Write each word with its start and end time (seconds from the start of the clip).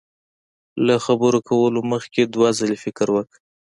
له 0.85 0.95
خبرو 1.05 1.39
کولو 1.49 1.79
مخ 1.91 2.03
کي 2.13 2.23
دوه 2.33 2.49
ځلي 2.59 2.77
فکر 2.83 3.07
وکړه 3.11 3.39